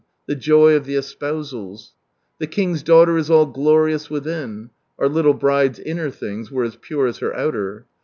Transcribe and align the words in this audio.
The 0.25 0.33
joy 0.33 0.73
of 0.73 0.85
the 0.87 0.95
espousals." 0.95 1.93
The 2.39 2.47
King's 2.47 2.81
daughter 2.81 3.17
is 3.19 3.29
all 3.29 3.45
glorious 3.45 4.09
within. 4.09 4.71
(Our 4.97 5.07
little 5.07 5.35
bride's 5.35 5.77
inner 5.77 6.09
things 6.09 6.49
were 6.49 6.63
as 6.63 6.75
pure 6.75 7.05
as 7.05 7.19
her 7.19 7.35
outer.) 7.35 7.85